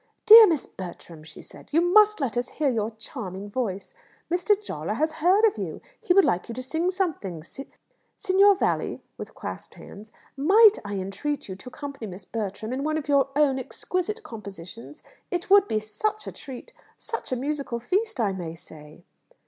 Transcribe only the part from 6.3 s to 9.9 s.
you to sing something. Signor Valli," with clasped